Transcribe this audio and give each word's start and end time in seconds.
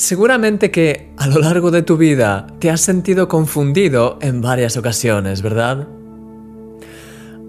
Seguramente 0.00 0.70
que 0.70 1.12
a 1.18 1.26
lo 1.26 1.40
largo 1.40 1.70
de 1.70 1.82
tu 1.82 1.98
vida 1.98 2.46
te 2.58 2.70
has 2.70 2.80
sentido 2.80 3.28
confundido 3.28 4.18
en 4.22 4.40
varias 4.40 4.78
ocasiones, 4.78 5.42
¿verdad? 5.42 5.88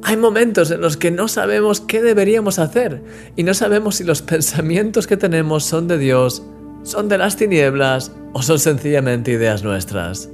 Hay 0.03 0.17
momentos 0.17 0.69
en 0.69 0.81
los 0.81 0.97
que 0.97 1.11
no 1.11 1.29
sabemos 1.29 1.79
qué 1.79 2.01
deberíamos 2.01 2.59
hacer 2.59 3.05
y 3.37 3.43
no 3.43 3.53
sabemos 3.53 3.95
si 3.95 4.03
los 4.03 4.21
pensamientos 4.33 5.07
que 5.07 5.15
tenemos 5.15 5.63
son 5.63 5.87
de 5.87 5.97
Dios, 5.97 6.43
son 6.83 7.07
de 7.07 7.19
las 7.19 7.37
tinieblas 7.37 8.11
o 8.33 8.41
son 8.41 8.59
sencillamente 8.59 9.31
ideas 9.31 9.63
nuestras. 9.63 10.27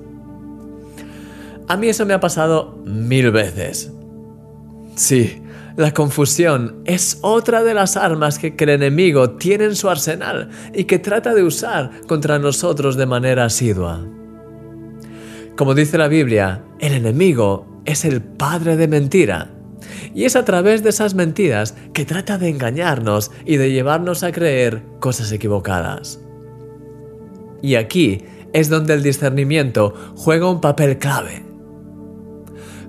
A 1.68 1.78
mí 1.78 1.88
eso 1.88 2.08
me 2.08 2.16
ha 2.16 2.20
pasado 2.20 2.80
mil 2.84 3.30
veces. 3.30 3.92
Sí, 4.96 5.44
la 5.78 5.94
confusión 5.94 6.82
es 6.86 7.20
otra 7.22 7.64
de 7.64 7.76
las 7.76 7.98
armas 7.98 8.40
que 8.40 8.54
el 8.58 8.70
enemigo 8.70 9.38
tiene 9.38 9.66
en 9.66 9.76
su 9.76 9.90
arsenal 9.90 10.50
y 10.74 10.86
que 10.86 10.98
trata 10.98 11.36
de 11.36 11.44
usar 11.44 11.92
contra 12.08 12.40
nosotros 12.40 12.98
de 12.98 13.06
manera 13.06 13.46
asidua. 13.46 14.04
Como 15.56 15.76
dice 15.76 16.00
la 16.00 16.08
Biblia, 16.08 16.64
el 16.80 16.94
enemigo 16.94 17.82
es 17.86 18.06
el 18.06 18.24
padre 18.24 18.76
de 18.76 18.88
mentira. 18.88 19.52
Y 20.16 20.26
es 20.26 20.36
a 20.36 20.46
través 20.46 20.82
de 20.82 20.90
esas 20.90 21.14
mentiras 21.14 21.76
que 21.94 22.06
trata 22.06 22.40
de 22.40 22.50
engañarnos 22.50 23.32
y 23.46 23.58
de 23.58 23.72
llevarnos 23.72 24.24
a 24.24 24.32
creer 24.32 24.82
cosas 25.00 25.32
equivocadas. 25.32 26.20
Y 27.62 27.76
aquí 27.76 28.24
es 28.52 28.70
donde 28.70 28.96
el 28.96 29.04
discernimiento 29.04 29.94
juega 30.16 30.50
un 30.50 30.60
papel 30.60 30.98
clave. 30.98 31.47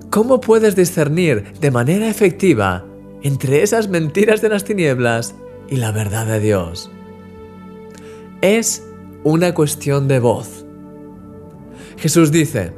¿Cómo 0.09 0.41
puedes 0.41 0.75
discernir 0.75 1.53
de 1.59 1.69
manera 1.69 2.09
efectiva 2.09 2.83
entre 3.21 3.61
esas 3.61 3.89
mentiras 3.89 4.41
de 4.41 4.49
las 4.49 4.63
tinieblas 4.63 5.35
y 5.67 5.75
la 5.75 5.91
verdad 5.91 6.25
de 6.25 6.39
Dios? 6.39 6.89
Es 8.41 8.83
una 9.23 9.53
cuestión 9.53 10.07
de 10.07 10.19
voz. 10.19 10.65
Jesús 11.97 12.31
dice, 12.31 12.73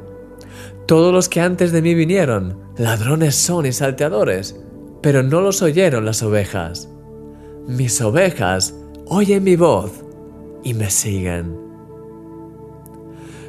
todos 0.86 1.14
los 1.14 1.30
que 1.30 1.40
antes 1.40 1.72
de 1.72 1.80
mí 1.80 1.94
vinieron, 1.94 2.58
ladrones 2.76 3.34
son 3.34 3.64
y 3.64 3.72
salteadores, 3.72 4.60
pero 5.00 5.22
no 5.22 5.40
los 5.40 5.62
oyeron 5.62 6.04
las 6.04 6.22
ovejas. 6.22 6.90
Mis 7.66 7.98
ovejas 8.02 8.74
oyen 9.06 9.42
mi 9.42 9.56
voz 9.56 9.92
y 10.64 10.74
me 10.74 10.90
siguen. 10.90 11.56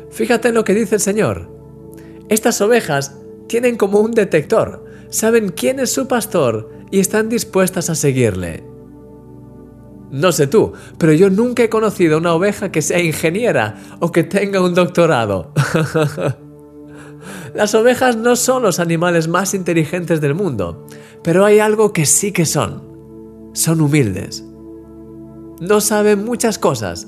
Fíjate 0.09 0.49
en 0.49 0.53
lo 0.53 0.63
que 0.63 0.73
dice 0.73 0.95
el 0.95 1.01
Señor. 1.01 1.51
Estas 2.29 2.61
ovejas 2.61 3.17
tienen 3.47 3.77
como 3.77 3.99
un 3.99 4.11
detector, 4.11 4.85
saben 5.09 5.49
quién 5.49 5.79
es 5.79 5.91
su 5.91 6.07
pastor 6.07 6.69
y 6.91 6.99
están 6.99 7.29
dispuestas 7.29 7.89
a 7.89 7.95
seguirle. 7.95 8.63
No 10.11 10.31
sé 10.31 10.45
tú, 10.45 10.73
pero 10.97 11.13
yo 11.13 11.29
nunca 11.29 11.63
he 11.63 11.69
conocido 11.69 12.19
una 12.19 12.33
oveja 12.33 12.71
que 12.71 12.83
sea 12.83 13.01
ingeniera 13.01 13.81
o 13.99 14.11
que 14.11 14.23
tenga 14.23 14.61
un 14.61 14.75
doctorado. 14.75 15.51
Las 17.55 17.73
ovejas 17.73 18.15
no 18.15 18.35
son 18.35 18.63
los 18.63 18.79
animales 18.79 19.27
más 19.27 19.53
inteligentes 19.53 20.21
del 20.21 20.35
mundo, 20.35 20.87
pero 21.23 21.45
hay 21.45 21.59
algo 21.59 21.93
que 21.93 22.05
sí 22.05 22.31
que 22.31 22.45
son. 22.45 22.83
Son 23.53 23.81
humildes. 23.81 24.43
No 25.61 25.79
saben 25.79 26.25
muchas 26.25 26.57
cosas, 26.57 27.07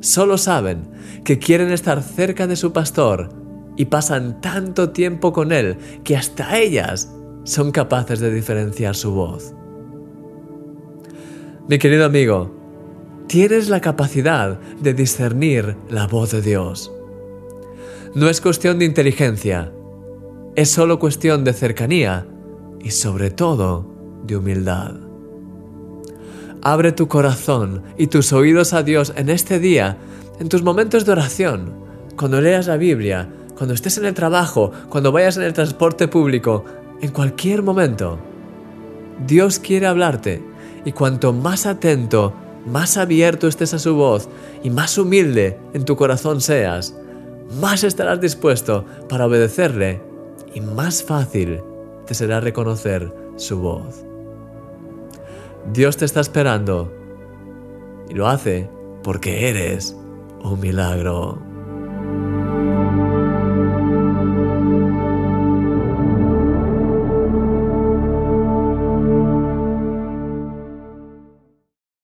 solo 0.00 0.38
saben 0.38 0.88
que 1.24 1.38
quieren 1.38 1.70
estar 1.72 2.02
cerca 2.02 2.46
de 2.46 2.56
su 2.56 2.72
pastor 2.72 3.43
y 3.76 3.86
pasan 3.86 4.40
tanto 4.40 4.90
tiempo 4.90 5.32
con 5.32 5.52
Él 5.52 5.76
que 6.04 6.16
hasta 6.16 6.58
ellas 6.58 7.12
son 7.44 7.72
capaces 7.72 8.20
de 8.20 8.32
diferenciar 8.32 8.94
su 8.94 9.12
voz. 9.12 9.54
Mi 11.68 11.78
querido 11.78 12.04
amigo, 12.04 12.54
tienes 13.26 13.68
la 13.68 13.80
capacidad 13.80 14.60
de 14.80 14.94
discernir 14.94 15.76
la 15.88 16.06
voz 16.06 16.32
de 16.32 16.42
Dios. 16.42 16.92
No 18.14 18.28
es 18.28 18.40
cuestión 18.40 18.78
de 18.78 18.84
inteligencia, 18.84 19.72
es 20.56 20.70
solo 20.70 20.98
cuestión 20.98 21.42
de 21.42 21.52
cercanía 21.52 22.26
y 22.80 22.90
sobre 22.90 23.30
todo 23.30 23.90
de 24.24 24.36
humildad. 24.36 24.94
Abre 26.62 26.92
tu 26.92 27.08
corazón 27.08 27.82
y 27.98 28.06
tus 28.06 28.32
oídos 28.32 28.72
a 28.72 28.82
Dios 28.82 29.12
en 29.16 29.28
este 29.28 29.58
día, 29.58 29.98
en 30.38 30.48
tus 30.48 30.62
momentos 30.62 31.04
de 31.04 31.12
oración, 31.12 31.74
cuando 32.16 32.40
leas 32.40 32.66
la 32.66 32.76
Biblia, 32.76 33.28
cuando 33.56 33.74
estés 33.74 33.98
en 33.98 34.06
el 34.06 34.14
trabajo, 34.14 34.72
cuando 34.88 35.12
vayas 35.12 35.36
en 35.36 35.44
el 35.44 35.52
transporte 35.52 36.08
público, 36.08 36.64
en 37.00 37.10
cualquier 37.10 37.62
momento. 37.62 38.18
Dios 39.26 39.58
quiere 39.58 39.86
hablarte 39.86 40.42
y 40.84 40.92
cuanto 40.92 41.32
más 41.32 41.66
atento, 41.66 42.34
más 42.66 42.96
abierto 42.96 43.46
estés 43.46 43.74
a 43.74 43.78
su 43.78 43.94
voz 43.94 44.28
y 44.62 44.70
más 44.70 44.98
humilde 44.98 45.58
en 45.72 45.84
tu 45.84 45.96
corazón 45.96 46.40
seas, 46.40 46.96
más 47.60 47.84
estarás 47.84 48.20
dispuesto 48.20 48.84
para 49.08 49.26
obedecerle 49.26 50.02
y 50.54 50.60
más 50.60 51.02
fácil 51.02 51.60
te 52.06 52.14
será 52.14 52.40
reconocer 52.40 53.14
su 53.36 53.58
voz. 53.58 54.04
Dios 55.72 55.96
te 55.96 56.04
está 56.04 56.20
esperando 56.20 56.92
y 58.08 58.14
lo 58.14 58.28
hace 58.28 58.68
porque 59.02 59.48
eres 59.48 59.96
un 60.42 60.60
milagro. 60.60 61.53